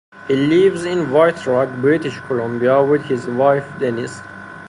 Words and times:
He 0.27 0.35
lives 0.35 0.83
in 0.83 1.11
White 1.11 1.45
Rock, 1.45 1.69
British 1.79 2.19
Columbia 2.21 2.81
with 2.81 3.05
his 3.05 3.27
wife 3.27 3.67
Denise. 3.77 4.19